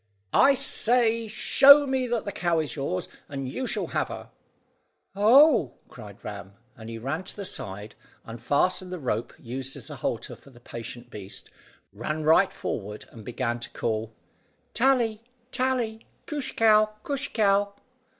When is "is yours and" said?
2.57-3.47